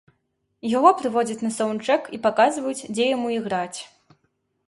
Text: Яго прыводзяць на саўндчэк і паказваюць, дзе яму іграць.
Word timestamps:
Яго 0.77 0.93
прыводзяць 1.01 1.43
на 1.49 1.51
саўндчэк 1.57 2.09
і 2.17 2.19
паказваюць, 2.25 2.85
дзе 2.95 3.05
яму 3.15 3.27
іграць. 3.37 3.79